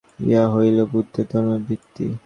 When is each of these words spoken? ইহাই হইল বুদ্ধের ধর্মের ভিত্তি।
ইহাই 0.19 0.47
হইল 0.53 0.77
বুদ্ধের 0.91 1.25
ধর্মের 1.31 1.61
ভিত্তি। 1.67 2.05